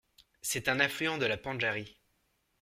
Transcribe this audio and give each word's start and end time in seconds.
C'est 0.41 0.67
un 0.67 0.79
affluent 0.79 1.19
de 1.19 1.27
la 1.27 1.37
Pendjari. 1.37 1.99